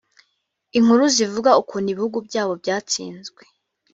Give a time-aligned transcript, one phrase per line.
[0.77, 3.43] inkuru zivuga ukuntu ibihugu byabo byatsinzwe